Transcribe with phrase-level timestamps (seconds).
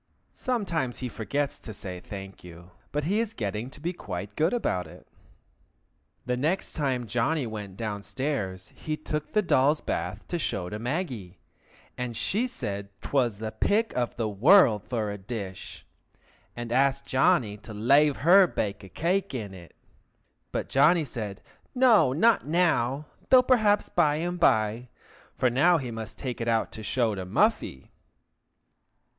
[0.33, 4.51] (Sometimes he forgets to say "thank you," but he is getting to be quite good
[4.51, 5.07] about it.)
[6.25, 10.79] The next time Johnny went down stairs, he took the doll's bath to show to
[10.79, 11.37] Maggie,
[11.99, 15.85] and she said 'twas the pick of the world for a dish,
[16.55, 19.75] and asked Johnny to lave her bake a cake in it;
[20.51, 21.43] but Johnny said
[21.75, 24.89] no, not now, though perhaps by and by,
[25.35, 27.91] for now he must take it out to show to Muffy.